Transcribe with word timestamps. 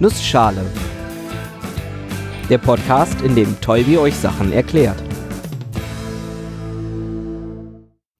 Nussschale. 0.00 0.64
Der 2.48 2.58
Podcast, 2.58 3.20
in 3.22 3.34
dem 3.34 3.60
Tolbi 3.60 3.98
euch 3.98 4.14
Sachen 4.14 4.52
erklärt. 4.52 5.02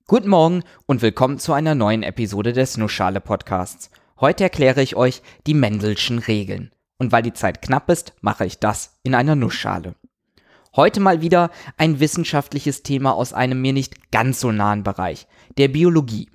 Guten 0.09 0.29
Morgen 0.29 0.65
und 0.87 1.03
willkommen 1.03 1.39
zu 1.39 1.53
einer 1.53 1.77
neuen 1.77 2.03
Episode 2.03 2.53
des 2.53 2.79
Nussschale 2.79 3.21
Podcasts. 3.21 3.93
Heute 4.19 4.43
erkläre 4.43 4.83
ich 4.83 4.97
euch 4.97 5.23
die 5.47 5.55
Mendelschen 5.55 6.19
Regeln. 6.19 6.73
Und 6.99 7.13
weil 7.13 7.23
die 7.23 7.33
Zeit 7.33 7.63
knapp 7.63 7.89
ist, 7.91 8.13
mache 8.23 8.45
ich 8.45 8.59
das 8.59 8.99
in 9.05 9.15
einer 9.15 9.37
Nussschale. 9.37 9.95
Heute 10.75 10.99
mal 10.99 11.23
wieder 11.23 11.53
ein 11.77 12.01
wissenschaftliches 12.01 12.83
Thema 12.83 13.15
aus 13.15 13.33
einem 13.33 13.61
mir 13.61 13.73
nicht 13.73 14.11
ganz 14.11 14.41
so 14.41 14.51
nahen 14.51 14.83
Bereich, 14.83 15.29
der 15.59 15.69
Biologie. 15.69 16.29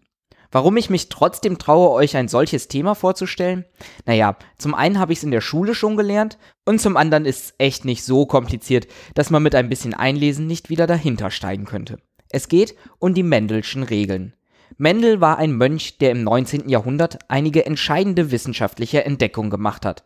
Warum 0.54 0.78
ich 0.78 0.92
mich 0.92 1.10
trotzdem 1.10 1.58
traue, 1.58 1.90
euch 1.90 2.16
ein 2.16 2.28
solches 2.28 2.68
Thema 2.68 2.94
vorzustellen? 2.94 3.66
Naja, 4.06 4.38
zum 4.60 4.76
einen 4.76 5.00
habe 5.00 5.12
ich 5.12 5.18
es 5.18 5.24
in 5.24 5.32
der 5.32 5.42
Schule 5.42 5.74
schon 5.74 5.98
gelernt 5.98 6.38
und 6.64 6.80
zum 6.80 6.96
anderen 6.96 7.26
ist 7.26 7.44
es 7.44 7.54
echt 7.58 7.86
nicht 7.86 8.04
so 8.04 8.28
kompliziert, 8.28 8.88
dass 9.16 9.32
man 9.32 9.42
mit 9.42 9.56
ein 9.56 9.68
bisschen 9.68 9.96
Einlesen 9.96 10.46
nicht 10.46 10.70
wieder 10.70 10.86
dahinter 10.86 11.32
steigen 11.32 11.66
könnte. 11.66 11.98
Es 12.30 12.50
geht 12.50 12.76
um 13.00 13.16
die 13.16 13.24
Mendelschen 13.24 13.82
Regeln. 13.82 14.36
Mendel 14.78 15.22
war 15.22 15.40
ein 15.40 15.54
Mönch, 15.54 15.98
der 15.98 16.12
im 16.12 16.24
19. 16.24 16.70
Jahrhundert 16.70 17.18
einige 17.30 17.66
entscheidende 17.66 18.30
wissenschaftliche 18.30 19.06
Entdeckungen 19.06 19.50
gemacht 19.50 19.88
hat. 19.88 20.04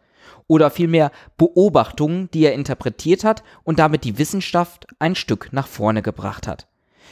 Oder 0.48 0.72
vielmehr 0.72 1.12
Beobachtungen, 1.38 2.32
die 2.32 2.46
er 2.46 2.54
interpretiert 2.54 3.26
hat 3.26 3.44
und 3.66 3.80
damit 3.80 4.06
die 4.06 4.18
Wissenschaft 4.18 4.88
ein 4.98 5.16
Stück 5.16 5.50
nach 5.52 5.68
vorne 5.68 6.02
gebracht 6.02 6.48
hat. 6.48 6.67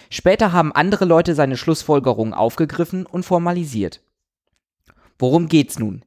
Später 0.10 0.52
haben 0.52 0.72
andere 0.72 1.06
Leute 1.06 1.36
seine 1.36 1.58
Schlussfolgerungen 1.58 2.34
aufgegriffen 2.34 3.06
und 3.06 3.24
formalisiert. 3.24 4.02
Worum 5.18 5.48
geht's 5.48 5.80
nun? 5.80 6.04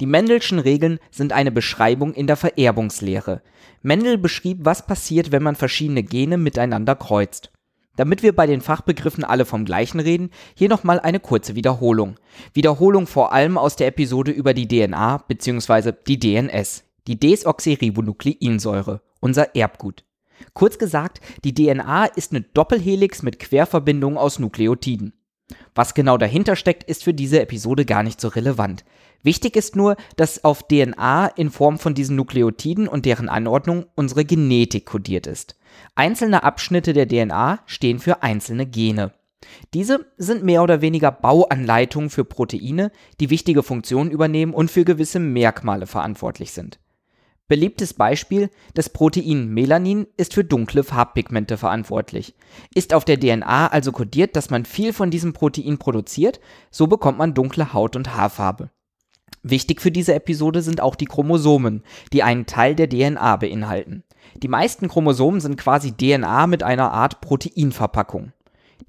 Die 0.00 0.06
Mendelschen 0.06 0.60
Regeln 0.60 1.00
sind 1.10 1.32
eine 1.32 1.50
Beschreibung 1.50 2.14
in 2.14 2.26
der 2.28 2.36
Vererbungslehre. 2.36 3.42
Mendel 3.82 4.16
beschrieb, 4.16 4.58
was 4.62 4.86
passiert, 4.86 5.32
wenn 5.32 5.42
man 5.42 5.56
verschiedene 5.56 6.04
Gene 6.04 6.38
miteinander 6.38 6.94
kreuzt. 6.94 7.50
Damit 7.96 8.22
wir 8.22 8.32
bei 8.32 8.46
den 8.46 8.60
Fachbegriffen 8.60 9.24
alle 9.24 9.44
vom 9.44 9.64
gleichen 9.64 9.98
reden, 9.98 10.30
hier 10.54 10.68
nochmal 10.68 11.00
eine 11.00 11.18
kurze 11.18 11.56
Wiederholung. 11.56 12.14
Wiederholung 12.52 13.08
vor 13.08 13.32
allem 13.32 13.58
aus 13.58 13.74
der 13.74 13.88
Episode 13.88 14.30
über 14.30 14.54
die 14.54 14.68
DNA 14.68 15.18
bzw. 15.26 15.92
die 16.06 16.20
DNS, 16.20 16.84
die 17.08 17.18
Desoxyribonukleinsäure, 17.18 19.00
unser 19.18 19.56
Erbgut. 19.56 20.04
Kurz 20.54 20.78
gesagt, 20.78 21.20
die 21.44 21.54
DNA 21.54 22.06
ist 22.06 22.32
eine 22.32 22.42
Doppelhelix 22.42 23.22
mit 23.22 23.38
Querverbindungen 23.38 24.18
aus 24.18 24.38
Nukleotiden. 24.38 25.12
Was 25.74 25.94
genau 25.94 26.18
dahinter 26.18 26.56
steckt, 26.56 26.84
ist 26.84 27.04
für 27.04 27.14
diese 27.14 27.40
Episode 27.40 27.84
gar 27.84 28.02
nicht 28.02 28.20
so 28.20 28.28
relevant. 28.28 28.84
Wichtig 29.22 29.56
ist 29.56 29.76
nur, 29.76 29.96
dass 30.16 30.44
auf 30.44 30.62
DNA 30.68 31.28
in 31.28 31.50
Form 31.50 31.78
von 31.78 31.94
diesen 31.94 32.16
Nukleotiden 32.16 32.86
und 32.86 33.04
deren 33.06 33.28
Anordnung 33.28 33.86
unsere 33.94 34.24
Genetik 34.24 34.86
kodiert 34.86 35.26
ist. 35.26 35.56
Einzelne 35.94 36.44
Abschnitte 36.44 36.92
der 36.92 37.08
DNA 37.08 37.60
stehen 37.66 37.98
für 37.98 38.22
einzelne 38.22 38.66
Gene. 38.66 39.12
Diese 39.74 40.06
sind 40.16 40.44
mehr 40.44 40.62
oder 40.62 40.80
weniger 40.80 41.12
Bauanleitungen 41.12 42.10
für 42.10 42.24
Proteine, 42.24 42.90
die 43.20 43.30
wichtige 43.30 43.62
Funktionen 43.62 44.10
übernehmen 44.10 44.52
und 44.52 44.70
für 44.70 44.84
gewisse 44.84 45.20
Merkmale 45.20 45.86
verantwortlich 45.86 46.52
sind. 46.52 46.78
Beliebtes 47.48 47.94
Beispiel, 47.94 48.50
das 48.74 48.90
Protein 48.90 49.48
Melanin 49.48 50.06
ist 50.18 50.34
für 50.34 50.44
dunkle 50.44 50.84
Farbpigmente 50.84 51.56
verantwortlich. 51.56 52.34
Ist 52.74 52.92
auf 52.92 53.06
der 53.06 53.18
DNA 53.18 53.68
also 53.68 53.90
kodiert, 53.90 54.36
dass 54.36 54.50
man 54.50 54.66
viel 54.66 54.92
von 54.92 55.10
diesem 55.10 55.32
Protein 55.32 55.78
produziert, 55.78 56.40
so 56.70 56.88
bekommt 56.88 57.16
man 57.16 57.32
dunkle 57.32 57.72
Haut 57.72 57.96
und 57.96 58.14
Haarfarbe. 58.14 58.70
Wichtig 59.42 59.80
für 59.80 59.90
diese 59.90 60.14
Episode 60.14 60.60
sind 60.60 60.82
auch 60.82 60.94
die 60.94 61.06
Chromosomen, 61.06 61.84
die 62.12 62.22
einen 62.22 62.44
Teil 62.44 62.74
der 62.74 62.90
DNA 62.90 63.36
beinhalten. 63.36 64.04
Die 64.36 64.48
meisten 64.48 64.88
Chromosomen 64.88 65.40
sind 65.40 65.56
quasi 65.56 65.92
DNA 65.92 66.46
mit 66.48 66.62
einer 66.62 66.92
Art 66.92 67.22
Proteinverpackung. 67.22 68.32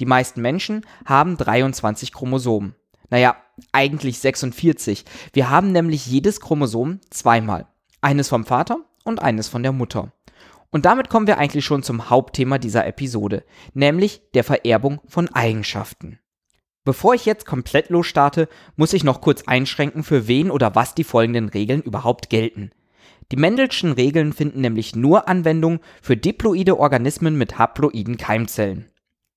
Die 0.01 0.05
meisten 0.05 0.41
Menschen 0.41 0.85
haben 1.05 1.37
23 1.37 2.11
Chromosomen. 2.11 2.75
Naja, 3.09 3.37
eigentlich 3.71 4.19
46. 4.19 5.05
Wir 5.31 5.49
haben 5.49 5.71
nämlich 5.71 6.05
jedes 6.07 6.41
Chromosom 6.41 6.99
zweimal. 7.09 7.65
Eines 8.01 8.29
vom 8.29 8.45
Vater 8.45 8.79
und 9.03 9.21
eines 9.21 9.47
von 9.47 9.63
der 9.63 9.71
Mutter. 9.71 10.11
Und 10.71 10.85
damit 10.85 11.09
kommen 11.09 11.27
wir 11.27 11.37
eigentlich 11.37 11.65
schon 11.65 11.83
zum 11.83 12.09
Hauptthema 12.09 12.57
dieser 12.57 12.85
Episode, 12.85 13.43
nämlich 13.73 14.21
der 14.33 14.43
Vererbung 14.43 15.01
von 15.07 15.27
Eigenschaften. 15.33 16.19
Bevor 16.85 17.13
ich 17.13 17.25
jetzt 17.25 17.45
komplett 17.45 17.89
losstarte, 17.89 18.47
muss 18.75 18.93
ich 18.93 19.03
noch 19.03 19.21
kurz 19.21 19.43
einschränken, 19.47 20.03
für 20.03 20.27
wen 20.27 20.49
oder 20.49 20.75
was 20.75 20.95
die 20.95 21.03
folgenden 21.03 21.49
Regeln 21.49 21.81
überhaupt 21.81 22.29
gelten. 22.29 22.71
Die 23.31 23.35
Mendelschen 23.35 23.91
Regeln 23.91 24.33
finden 24.33 24.61
nämlich 24.61 24.95
nur 24.95 25.27
Anwendung 25.27 25.81
für 26.01 26.17
diploide 26.17 26.79
Organismen 26.79 27.37
mit 27.37 27.59
haploiden 27.59 28.17
Keimzellen. 28.17 28.89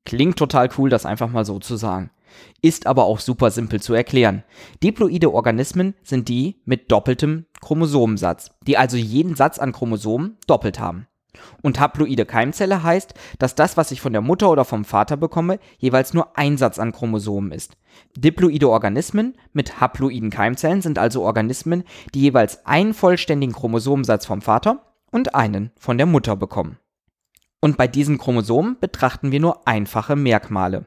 Klingt 0.04 0.38
total 0.38 0.70
cool, 0.78 0.88
das 0.88 1.04
einfach 1.04 1.28
mal 1.28 1.44
so 1.44 1.58
zu 1.58 1.76
sagen. 1.76 2.10
Ist 2.60 2.86
aber 2.86 3.04
auch 3.04 3.20
super 3.20 3.50
simpel 3.50 3.80
zu 3.80 3.94
erklären. 3.94 4.44
Diploide 4.82 5.32
Organismen 5.32 5.94
sind 6.02 6.28
die 6.28 6.60
mit 6.64 6.90
doppeltem 6.90 7.46
Chromosomensatz, 7.60 8.50
die 8.66 8.76
also 8.76 8.96
jeden 8.96 9.36
Satz 9.36 9.58
an 9.58 9.72
Chromosomen 9.72 10.36
doppelt 10.46 10.78
haben. 10.78 11.06
Und 11.62 11.80
haploide 11.80 12.26
Keimzelle 12.26 12.82
heißt, 12.82 13.14
dass 13.38 13.54
das, 13.54 13.76
was 13.76 13.90
ich 13.90 14.00
von 14.00 14.12
der 14.12 14.20
Mutter 14.20 14.50
oder 14.50 14.64
vom 14.64 14.84
Vater 14.84 15.16
bekomme, 15.16 15.58
jeweils 15.78 16.12
nur 16.12 16.36
ein 16.36 16.58
Satz 16.58 16.78
an 16.78 16.92
Chromosomen 16.92 17.52
ist. 17.52 17.76
Diploide 18.16 18.68
Organismen 18.68 19.36
mit 19.52 19.80
haploiden 19.80 20.30
Keimzellen 20.30 20.82
sind 20.82 20.98
also 20.98 21.22
Organismen, 21.22 21.84
die 22.14 22.20
jeweils 22.20 22.66
einen 22.66 22.94
vollständigen 22.94 23.54
Chromosomensatz 23.54 24.26
vom 24.26 24.42
Vater 24.42 24.82
und 25.10 25.34
einen 25.34 25.70
von 25.78 25.96
der 25.96 26.06
Mutter 26.06 26.36
bekommen. 26.36 26.78
Und 27.60 27.76
bei 27.76 27.86
diesen 27.86 28.18
Chromosomen 28.18 28.78
betrachten 28.80 29.30
wir 29.30 29.40
nur 29.40 29.66
einfache 29.68 30.16
Merkmale. 30.16 30.86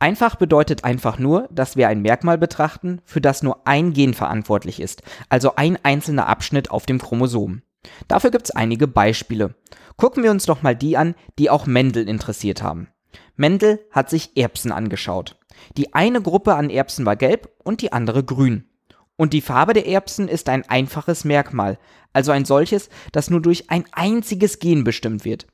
Einfach 0.00 0.36
bedeutet 0.36 0.84
einfach 0.84 1.18
nur, 1.18 1.48
dass 1.50 1.76
wir 1.76 1.88
ein 1.88 2.02
Merkmal 2.02 2.38
betrachten, 2.38 3.00
für 3.04 3.20
das 3.20 3.42
nur 3.42 3.66
ein 3.66 3.92
Gen 3.92 4.14
verantwortlich 4.14 4.80
ist, 4.80 5.02
also 5.28 5.56
ein 5.56 5.76
einzelner 5.82 6.28
Abschnitt 6.28 6.70
auf 6.70 6.86
dem 6.86 7.00
Chromosom. 7.00 7.62
Dafür 8.06 8.30
gibt 8.30 8.46
es 8.46 8.54
einige 8.54 8.86
Beispiele. 8.86 9.54
Gucken 9.96 10.22
wir 10.22 10.30
uns 10.30 10.46
doch 10.46 10.62
mal 10.62 10.76
die 10.76 10.96
an, 10.96 11.16
die 11.38 11.50
auch 11.50 11.66
Mendel 11.66 12.08
interessiert 12.08 12.62
haben. 12.62 12.88
Mendel 13.34 13.80
hat 13.90 14.08
sich 14.10 14.36
Erbsen 14.36 14.70
angeschaut. 14.70 15.36
Die 15.76 15.94
eine 15.94 16.22
Gruppe 16.22 16.54
an 16.54 16.70
Erbsen 16.70 17.04
war 17.04 17.16
gelb 17.16 17.50
und 17.64 17.82
die 17.82 17.92
andere 17.92 18.22
grün. 18.22 18.68
Und 19.16 19.32
die 19.32 19.40
Farbe 19.40 19.72
der 19.72 19.88
Erbsen 19.88 20.28
ist 20.28 20.48
ein 20.48 20.68
einfaches 20.68 21.24
Merkmal, 21.24 21.78
also 22.12 22.30
ein 22.30 22.44
solches, 22.44 22.88
das 23.10 23.30
nur 23.30 23.42
durch 23.42 23.68
ein 23.68 23.84
einziges 23.90 24.60
Gen 24.60 24.84
bestimmt 24.84 25.24
wird. 25.24 25.48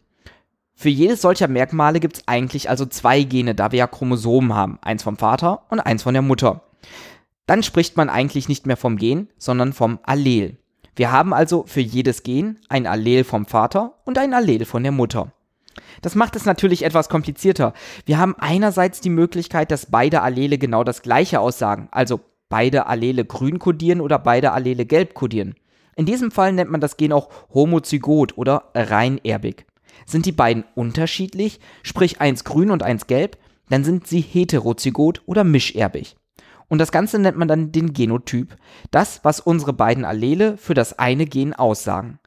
Für 0.74 0.88
jedes 0.88 1.22
solcher 1.22 1.48
Merkmale 1.48 2.00
gibt 2.00 2.16
es 2.16 2.22
eigentlich 2.26 2.68
also 2.68 2.84
zwei 2.86 3.22
Gene, 3.22 3.54
da 3.54 3.70
wir 3.72 3.78
ja 3.78 3.86
Chromosomen 3.86 4.54
haben, 4.54 4.78
eins 4.82 5.02
vom 5.02 5.16
Vater 5.16 5.62
und 5.70 5.80
eins 5.80 6.02
von 6.02 6.14
der 6.14 6.22
Mutter. 6.22 6.62
Dann 7.46 7.62
spricht 7.62 7.96
man 7.96 8.08
eigentlich 8.08 8.48
nicht 8.48 8.66
mehr 8.66 8.76
vom 8.76 8.96
Gen, 8.96 9.28
sondern 9.38 9.72
vom 9.72 9.98
Allel. 10.02 10.58
Wir 10.96 11.12
haben 11.12 11.32
also 11.32 11.64
für 11.66 11.80
jedes 11.80 12.22
Gen 12.22 12.58
ein 12.68 12.86
Allel 12.86 13.24
vom 13.24 13.46
Vater 13.46 13.94
und 14.04 14.18
ein 14.18 14.34
Allel 14.34 14.64
von 14.64 14.82
der 14.82 14.92
Mutter. 14.92 15.32
Das 16.02 16.14
macht 16.14 16.36
es 16.36 16.44
natürlich 16.44 16.84
etwas 16.84 17.08
komplizierter. 17.08 17.72
Wir 18.04 18.18
haben 18.18 18.36
einerseits 18.38 19.00
die 19.00 19.10
Möglichkeit, 19.10 19.70
dass 19.70 19.86
beide 19.86 20.22
Allele 20.22 20.58
genau 20.58 20.84
das 20.84 21.02
gleiche 21.02 21.40
aussagen, 21.40 21.88
also 21.90 22.20
beide 22.48 22.86
Allele 22.86 23.24
grün 23.24 23.58
kodieren 23.58 24.00
oder 24.00 24.18
beide 24.18 24.52
Allele 24.52 24.86
gelb 24.86 25.14
kodieren. 25.14 25.54
In 25.96 26.06
diesem 26.06 26.30
Fall 26.30 26.52
nennt 26.52 26.70
man 26.70 26.80
das 26.80 26.96
Gen 26.96 27.12
auch 27.12 27.28
homozygot 27.52 28.36
oder 28.36 28.70
reinerbig. 28.74 29.66
Sind 30.06 30.26
die 30.26 30.32
beiden 30.32 30.64
unterschiedlich, 30.74 31.60
sprich 31.82 32.20
eins 32.20 32.44
grün 32.44 32.70
und 32.70 32.82
eins 32.82 33.06
gelb, 33.06 33.38
dann 33.68 33.84
sind 33.84 34.06
sie 34.06 34.20
heterozygot 34.20 35.22
oder 35.26 35.44
mischerbig. 35.44 36.16
Und 36.68 36.78
das 36.78 36.92
Ganze 36.92 37.18
nennt 37.18 37.36
man 37.36 37.48
dann 37.48 37.72
den 37.72 37.92
Genotyp, 37.92 38.56
das, 38.90 39.20
was 39.22 39.40
unsere 39.40 39.72
beiden 39.72 40.04
Allele 40.04 40.56
für 40.56 40.74
das 40.74 40.98
eine 40.98 41.26
Gen 41.26 41.52
aussagen. 41.52 42.18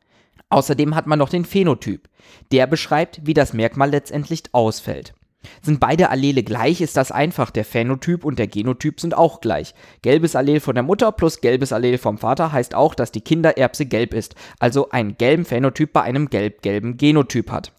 Außerdem 0.50 0.96
hat 0.96 1.07
man 1.07 1.19
noch 1.19 1.30
den 1.30 1.46
Phänotyp. 1.46 2.07
Der 2.52 2.68
beschreibt, 2.68 3.25
wie 3.25 3.34
das 3.34 3.54
Merkmal 3.54 3.90
letztendlich 3.90 4.44
ausfällt. 4.54 5.13
Sind 5.62 5.80
beide 5.80 6.10
Allele 6.10 6.44
gleich, 6.44 6.82
ist 6.82 6.98
das 6.98 7.12
einfach. 7.12 7.52
Der 7.52 7.66
Phänotyp 7.66 8.24
und 8.26 8.40
der 8.40 8.48
Genotyp 8.48 9.00
sind 9.00 9.16
auch 9.16 9.42
gleich. 9.42 9.74
Gelbes 10.02 10.36
Allel 10.36 10.60
von 10.60 10.76
der 10.76 10.84
Mutter 10.84 11.12
plus 11.12 11.42
gelbes 11.42 11.74
Allel 11.74 11.98
vom 11.98 12.18
Vater 12.18 12.52
heißt 12.52 12.76
auch, 12.76 12.96
dass 12.96 13.12
die 13.12 13.22
Kindererbse 13.22 13.86
gelb 13.86 14.14
ist, 14.14 14.36
also 14.60 14.90
einen 14.90 15.18
gelben 15.18 15.46
Phänotyp 15.46 15.94
bei 15.94 16.02
einem 16.02 16.30
gelb-gelben 16.30 16.98
Genotyp 16.98 17.52
hat. 17.52 17.74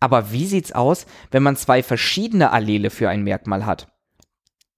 Aber 0.00 0.32
wie 0.32 0.46
sieht's 0.46 0.72
aus, 0.72 1.06
wenn 1.30 1.42
man 1.42 1.56
zwei 1.56 1.82
verschiedene 1.82 2.50
Allele 2.52 2.90
für 2.90 3.08
ein 3.08 3.22
Merkmal 3.22 3.66
hat? 3.66 3.88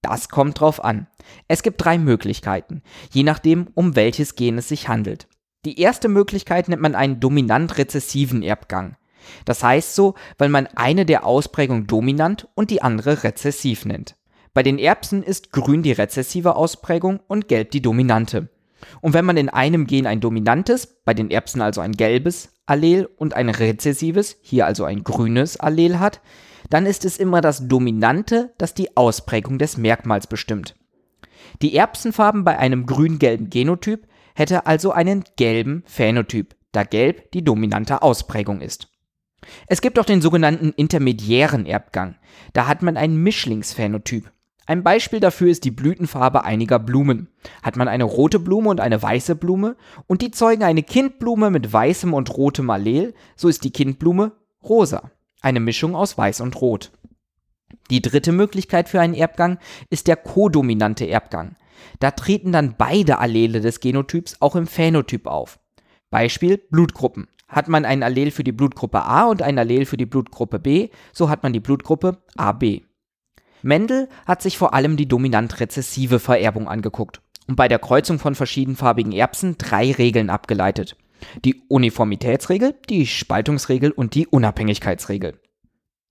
Das 0.01 0.27
kommt 0.27 0.59
drauf 0.59 0.83
an. 0.83 1.07
Es 1.47 1.63
gibt 1.63 1.83
drei 1.83 1.97
Möglichkeiten, 1.97 2.83
je 3.11 3.23
nachdem, 3.23 3.67
um 3.73 3.95
welches 3.95 4.35
Gen 4.35 4.57
es 4.57 4.67
sich 4.67 4.89
handelt. 4.89 5.27
Die 5.65 5.79
erste 5.79 6.09
Möglichkeit 6.09 6.67
nennt 6.67 6.81
man 6.81 6.93
einen 6.93 7.21
dominant-rezessiven 7.21 8.43
Erbgang. 8.43 8.97
Das 9.45 9.63
heißt 9.63 9.95
so, 9.95 10.15
weil 10.37 10.49
man 10.49 10.67
eine 10.67 11.05
der 11.05 11.25
Ausprägungen 11.25 11.87
dominant 11.87 12.47
und 12.55 12.69
die 12.69 12.81
andere 12.81 13.23
rezessiv 13.23 13.85
nennt. 13.85 14.15
Bei 14.53 14.63
den 14.63 14.77
Erbsen 14.77 15.23
ist 15.23 15.51
grün 15.51 15.81
die 15.81 15.91
rezessive 15.91 16.55
Ausprägung 16.55 17.19
und 17.27 17.47
gelb 17.47 17.71
die 17.71 17.81
dominante. 17.81 18.49
Und 19.01 19.13
wenn 19.13 19.25
man 19.25 19.37
in 19.37 19.49
einem 19.49 19.87
Gen 19.87 20.05
ein 20.05 20.19
dominantes, 20.19 21.01
bei 21.05 21.13
den 21.13 21.31
Erbsen 21.31 21.61
also 21.61 21.81
ein 21.81 21.93
gelbes 21.93 22.53
Allel 22.65 23.09
und 23.17 23.33
ein 23.33 23.49
rezessives, 23.49 24.37
hier 24.41 24.65
also 24.65 24.85
ein 24.85 25.03
grünes 25.03 25.57
Allel 25.57 25.99
hat, 25.99 26.21
dann 26.69 26.85
ist 26.85 27.05
es 27.05 27.17
immer 27.17 27.41
das 27.41 27.67
Dominante, 27.67 28.53
das 28.57 28.73
die 28.73 28.95
Ausprägung 28.95 29.57
des 29.57 29.77
Merkmals 29.77 30.27
bestimmt. 30.27 30.75
Die 31.61 31.75
Erbsenfarben 31.75 32.43
bei 32.43 32.57
einem 32.57 32.85
grün-gelben 32.85 33.49
Genotyp 33.49 34.07
hätte 34.35 34.65
also 34.65 34.91
einen 34.91 35.23
gelben 35.35 35.83
Phänotyp, 35.85 36.55
da 36.71 36.83
gelb 36.83 37.31
die 37.31 37.43
dominante 37.43 38.01
Ausprägung 38.01 38.61
ist. 38.61 38.92
Es 39.67 39.81
gibt 39.81 39.99
auch 39.99 40.05
den 40.05 40.21
sogenannten 40.21 40.71
intermediären 40.71 41.65
Erbgang. 41.65 42.15
Da 42.53 42.67
hat 42.67 42.81
man 42.81 42.97
ein 42.97 43.15
Mischlingsphänotyp. 43.15 44.31
Ein 44.65 44.83
Beispiel 44.83 45.19
dafür 45.19 45.51
ist 45.51 45.65
die 45.65 45.71
Blütenfarbe 45.71 46.45
einiger 46.45 46.79
Blumen. 46.79 47.27
Hat 47.61 47.75
man 47.75 47.87
eine 47.87 48.05
rote 48.05 48.39
Blume 48.39 48.69
und 48.69 48.79
eine 48.79 49.01
weiße 49.01 49.35
Blume 49.35 49.75
und 50.07 50.21
die 50.21 50.31
zeugen 50.31 50.63
eine 50.63 50.83
Kindblume 50.83 51.49
mit 51.49 51.71
weißem 51.71 52.13
und 52.13 52.35
rotem 52.37 52.69
Allel, 52.69 53.13
so 53.35 53.49
ist 53.49 53.65
die 53.65 53.71
Kindblume 53.71 54.31
rosa. 54.63 55.11
Eine 55.41 55.59
Mischung 55.59 55.95
aus 55.95 56.17
weiß 56.17 56.39
und 56.39 56.61
rot. 56.61 56.91
Die 57.89 58.01
dritte 58.01 58.31
Möglichkeit 58.31 58.87
für 58.87 59.01
einen 59.01 59.13
Erbgang 59.13 59.59
ist 59.89 60.07
der 60.07 60.15
kodominante 60.15 61.09
Erbgang. 61.09 61.55
Da 61.99 62.11
treten 62.11 62.53
dann 62.53 62.75
beide 62.77 63.19
Allele 63.19 63.59
des 63.59 63.81
Genotyps 63.81 64.37
auch 64.39 64.55
im 64.55 64.67
Phänotyp 64.67 65.27
auf. 65.27 65.59
Beispiel 66.09 66.57
Blutgruppen. 66.57 67.27
Hat 67.47 67.67
man 67.67 67.85
ein 67.85 68.03
Allel 68.03 68.31
für 68.31 68.43
die 68.43 68.51
Blutgruppe 68.51 69.03
A 69.03 69.25
und 69.25 69.41
ein 69.41 69.59
Allel 69.59 69.85
für 69.85 69.97
die 69.97 70.05
Blutgruppe 70.05 70.59
B, 70.59 70.89
so 71.11 71.29
hat 71.29 71.43
man 71.43 71.53
die 71.53 71.59
Blutgruppe 71.59 72.17
AB. 72.35 72.81
Mendel 73.61 74.09
hat 74.25 74.41
sich 74.41 74.57
vor 74.57 74.73
allem 74.73 74.97
die 74.97 75.07
dominant-rezessive 75.07 76.19
Vererbung 76.19 76.67
angeguckt 76.67 77.21
und 77.47 77.55
bei 77.55 77.67
der 77.67 77.79
Kreuzung 77.79 78.19
von 78.19 78.35
verschiedenfarbigen 78.35 79.13
Erbsen 79.13 79.57
drei 79.57 79.91
Regeln 79.91 80.29
abgeleitet. 80.29 80.97
Die 81.45 81.61
Uniformitätsregel, 81.69 82.75
die 82.89 83.07
Spaltungsregel 83.07 83.91
und 83.91 84.15
die 84.15 84.27
Unabhängigkeitsregel. 84.27 85.39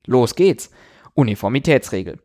Los 0.07 0.35
geht's. 0.35 0.71
Uniformitätsregel. 1.15 2.19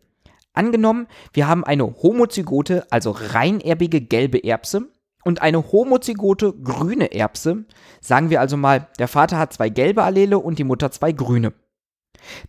Angenommen, 0.54 1.08
wir 1.34 1.48
haben 1.48 1.64
eine 1.64 1.84
homozygote, 1.84 2.88
also 2.90 3.12
reinerbige 3.12 4.02
gelbe 4.02 4.44
Erbse 4.44 4.90
und 5.28 5.42
eine 5.42 5.74
homozygote 5.74 6.54
grüne 6.54 7.12
Erbse. 7.12 7.66
Sagen 8.00 8.30
wir 8.30 8.40
also 8.40 8.56
mal, 8.56 8.88
der 8.98 9.10
Vater 9.10 9.38
hat 9.38 9.52
zwei 9.52 9.68
gelbe 9.68 10.04
Allele 10.04 10.40
und 10.40 10.58
die 10.58 10.64
Mutter 10.64 10.90
zwei 10.90 11.12
grüne. 11.12 11.52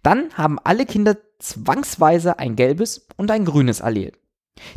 Dann 0.04 0.32
haben 0.34 0.60
alle 0.62 0.86
Kinder 0.86 1.16
zwangsweise 1.40 2.38
ein 2.38 2.54
gelbes 2.54 3.08
und 3.16 3.32
ein 3.32 3.44
grünes 3.44 3.82
Allel. 3.82 4.12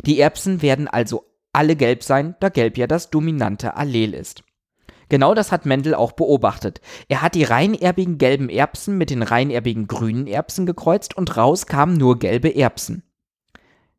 Die 0.04 0.18
Erbsen 0.18 0.62
werden 0.62 0.88
also 0.88 1.24
alle 1.52 1.76
gelb 1.76 2.02
sein, 2.02 2.34
da 2.40 2.48
gelb 2.48 2.76
ja 2.76 2.88
das 2.88 3.10
dominante 3.10 3.76
Allel 3.76 4.14
ist. 4.14 4.42
Genau 5.08 5.32
das 5.32 5.52
hat 5.52 5.64
Mendel 5.64 5.94
auch 5.94 6.10
beobachtet. 6.10 6.80
Er 7.06 7.22
hat 7.22 7.36
die 7.36 7.44
reinerbigen 7.44 8.18
gelben 8.18 8.48
Erbsen 8.48 8.98
mit 8.98 9.10
den 9.10 9.22
reinerbigen 9.22 9.86
grünen 9.86 10.26
Erbsen 10.26 10.66
gekreuzt 10.66 11.16
und 11.16 11.36
raus 11.36 11.66
kamen 11.66 11.96
nur 11.98 12.18
gelbe 12.18 12.52
Erbsen. 12.52 13.04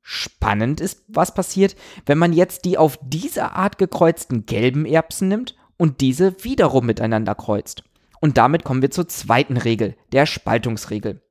Spannend 0.03 0.81
ist, 0.81 1.05
was 1.07 1.33
passiert, 1.33 1.77
wenn 2.05 2.17
man 2.17 2.33
jetzt 2.33 2.65
die 2.65 2.77
auf 2.77 2.99
diese 3.01 3.53
Art 3.53 3.77
gekreuzten 3.77 4.45
gelben 4.45 4.85
Erbsen 4.85 5.29
nimmt 5.29 5.55
und 5.77 6.01
diese 6.01 6.43
wiederum 6.43 6.85
miteinander 6.85 7.35
kreuzt. 7.35 7.83
Und 8.19 8.37
damit 8.37 8.65
kommen 8.65 8.81
wir 8.81 8.91
zur 8.91 9.07
zweiten 9.07 9.57
Regel, 9.57 9.95
der 10.11 10.25
Spaltungsregel. 10.25 11.21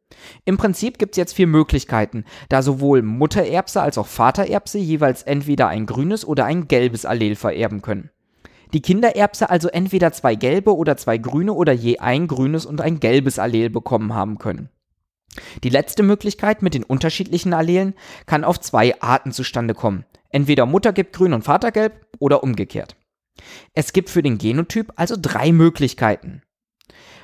Im 0.45 0.57
Prinzip 0.57 0.99
gibt 0.99 1.13
es 1.13 1.17
jetzt 1.19 1.35
vier 1.35 1.47
Möglichkeiten, 1.47 2.25
da 2.49 2.63
sowohl 2.63 3.03
Muttererbse 3.03 3.81
als 3.81 3.99
auch 3.99 4.07
Vatererbse 4.07 4.79
jeweils 4.79 5.23
entweder 5.23 5.69
ein 5.69 5.87
grünes 5.87 6.27
oder 6.27 6.45
ein 6.47 6.69
gelbes 6.69 7.05
Allel 7.05 7.35
vererben 7.35 7.83
können. 7.83 8.11
Die 8.73 8.81
Kindererbse 8.81 9.51
also 9.51 9.69
entweder 9.69 10.13
zwei 10.13 10.35
gelbe 10.35 10.75
oder 10.75 10.97
zwei 10.97 11.19
grüne 11.19 11.53
oder 11.53 11.73
je 11.73 11.99
ein 11.99 12.27
grünes 12.27 12.65
und 12.65 12.81
ein 12.81 13.01
gelbes 13.01 13.39
Allel 13.39 13.69
bekommen 13.69 14.15
haben 14.15 14.39
können. 14.39 14.71
Die 15.65 15.71
letzte 15.71 16.03
Möglichkeit 16.03 16.63
mit 16.63 16.75
den 16.75 16.85
unterschiedlichen 16.85 17.55
Allelen 17.55 17.95
kann 18.27 18.45
auf 18.45 18.61
zwei 18.61 19.01
Arten 19.01 19.33
zustande 19.33 19.75
kommen. 19.75 20.05
Entweder 20.31 20.67
Mutter 20.67 20.93
gibt 20.93 21.15
grün 21.15 21.33
und 21.33 21.45
Vater 21.45 21.73
gelb 21.73 22.07
oder 22.19 22.43
umgekehrt. 22.43 22.97
Es 23.73 23.93
gibt 23.93 24.11
für 24.11 24.23
den 24.23 24.39
Genotyp 24.39 24.93
also 24.97 25.17
drei 25.19 25.53
Möglichkeiten 25.53 26.43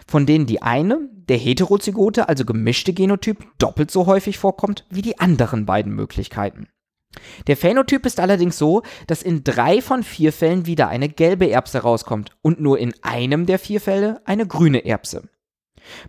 von 0.09 0.25
denen 0.25 0.47
die 0.47 0.63
eine, 0.63 1.09
der 1.29 1.37
heterozygote, 1.37 2.29
also 2.29 2.45
gemischte 2.45 2.95
Genotyp, 2.95 3.45
doppelt 3.59 3.91
so 3.91 4.07
häufig 4.07 4.39
vorkommt 4.39 4.87
wie 4.91 5.03
die 5.03 5.21
anderen 5.21 5.67
beiden 5.67 5.95
Möglichkeiten. 5.95 6.69
Der 7.47 7.57
Phänotyp 7.57 8.07
ist 8.07 8.21
allerdings 8.21 8.59
so, 8.59 8.83
dass 9.07 9.23
in 9.23 9.45
drei 9.45 9.83
von 9.83 10.03
vier 10.03 10.33
Fällen 10.33 10.67
wieder 10.67 10.89
eine 10.89 11.09
gelbe 11.09 11.51
Erbse 11.51 11.81
rauskommt 11.81 12.31
und 12.43 12.61
nur 12.61 12.79
in 12.79 12.95
einem 13.03 13.47
der 13.47 13.59
vier 13.59 13.81
Fälle 13.81 14.21
eine 14.25 14.47
grüne 14.47 14.85
Erbse. 14.85 15.29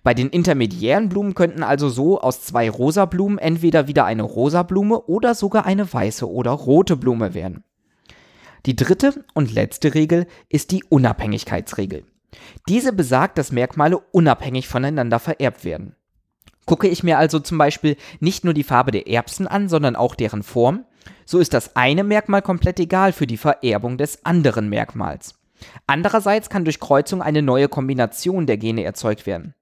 Bei 0.04 0.14
den 0.14 0.30
intermediären 0.30 1.10
Blumen 1.10 1.36
könnten 1.36 1.64
also 1.64 1.90
so 1.90 2.20
aus 2.22 2.42
zwei 2.42 2.70
rosa 2.70 3.06
Blumen 3.06 3.38
entweder 3.38 3.88
wieder 3.88 4.06
eine 4.06 4.24
rosa 4.24 4.64
Blume 4.64 5.02
oder 5.04 5.36
sogar 5.36 5.66
eine 5.66 5.92
weiße 5.92 6.30
oder 6.30 6.52
rote 6.52 6.96
Blume 6.96 7.34
werden. 7.34 7.64
Die 8.66 8.76
dritte 8.76 9.26
und 9.34 9.54
letzte 9.54 9.94
Regel 9.94 10.28
ist 10.50 10.72
die 10.72 10.84
Unabhängigkeitsregel. 10.84 12.04
Diese 12.68 12.94
besagt, 12.94 13.38
dass 13.38 13.52
Merkmale 13.52 13.98
unabhängig 14.12 14.68
voneinander 14.68 15.20
vererbt 15.20 15.64
werden. 15.64 15.96
Gucke 16.66 16.88
ich 16.88 17.04
mir 17.04 17.18
also 17.18 17.40
zum 17.40 17.58
Beispiel 17.58 17.96
nicht 18.20 18.44
nur 18.44 18.54
die 18.54 18.64
Farbe 18.64 18.92
der 18.92 19.08
Erbsen 19.08 19.48
an, 19.48 19.70
sondern 19.70 19.96
auch 19.96 20.14
deren 20.14 20.44
Form, 20.44 20.86
so 21.26 21.40
ist 21.40 21.54
das 21.54 21.76
eine 21.76 22.04
Merkmal 22.04 22.42
komplett 22.42 22.80
egal 22.80 23.14
für 23.14 23.26
die 23.26 23.38
Vererbung 23.38 23.98
des 23.98 24.24
anderen 24.26 24.70
Merkmals. 24.70 25.36
Andererseits 25.88 26.50
kann 26.50 26.66
durch 26.66 26.80
Kreuzung 26.80 27.22
eine 27.22 27.42
neue 27.42 27.68
Kombination 27.68 28.46
der 28.46 28.58
Gene 28.58 28.84
erzeugt 28.84 29.26
werden. 29.26 29.56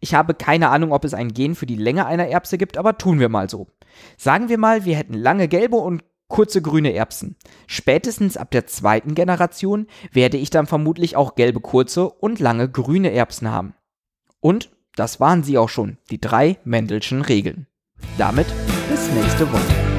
Ich 0.00 0.14
habe 0.14 0.34
keine 0.34 0.70
Ahnung, 0.70 0.92
ob 0.92 1.04
es 1.04 1.14
ein 1.14 1.32
Gen 1.32 1.54
für 1.54 1.66
die 1.66 1.76
Länge 1.76 2.06
einer 2.06 2.28
Erbse 2.28 2.58
gibt, 2.58 2.76
aber 2.76 2.98
tun 2.98 3.20
wir 3.20 3.28
mal 3.28 3.48
so. 3.50 3.68
Sagen 4.16 4.48
wir 4.48 4.58
mal, 4.58 4.84
wir 4.84 4.96
hätten 4.96 5.14
lange 5.14 5.48
gelbe 5.48 5.76
und 5.76 6.02
kurze 6.28 6.60
grüne 6.60 6.92
Erbsen. 6.92 7.36
Spätestens 7.66 8.36
ab 8.36 8.50
der 8.50 8.66
zweiten 8.66 9.14
Generation 9.14 9.86
werde 10.12 10.36
ich 10.36 10.50
dann 10.50 10.66
vermutlich 10.66 11.16
auch 11.16 11.34
gelbe 11.34 11.60
kurze 11.60 12.08
und 12.08 12.40
lange 12.40 12.68
grüne 12.68 13.12
Erbsen 13.12 13.50
haben. 13.50 13.74
Und 14.40 14.70
das 14.96 15.20
waren 15.20 15.42
sie 15.42 15.58
auch 15.58 15.68
schon, 15.68 15.98
die 16.10 16.20
drei 16.20 16.58
Mendelschen 16.64 17.22
Regeln. 17.22 17.66
Damit 18.18 18.46
bis 18.88 19.10
nächste 19.12 19.50
Woche. 19.52 19.95